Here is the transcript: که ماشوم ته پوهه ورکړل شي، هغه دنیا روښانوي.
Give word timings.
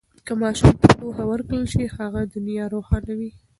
که 0.25 0.33
ماشوم 0.41 0.75
ته 0.83 0.87
پوهه 0.99 1.23
ورکړل 1.31 1.65
شي، 1.73 1.83
هغه 1.97 2.21
دنیا 2.35 2.65
روښانوي. 2.73 3.31